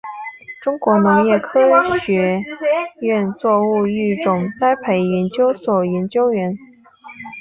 [0.63, 1.59] 中国农业科
[1.99, 2.43] 学
[3.01, 6.57] 院作物育种栽培研究所研究员。